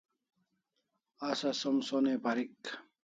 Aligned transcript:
Asa 1.29 1.51
som 1.59 1.77
sonai 1.89 2.17
parik 2.25 2.73